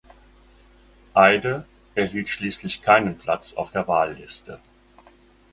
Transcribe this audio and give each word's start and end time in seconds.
Eide 1.13 1.63
erhielt 1.93 2.27
schließlich 2.27 2.81
keinen 2.81 3.19
Platz 3.19 3.53
auf 3.53 3.69
der 3.69 3.87
Wahlliste. 3.87 4.59